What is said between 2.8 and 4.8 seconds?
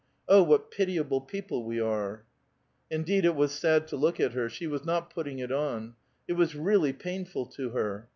Indeed, it was sad to look at her. Slie